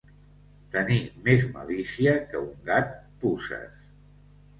[0.75, 0.95] Tenir
[1.27, 3.85] més malícia que un gat puces.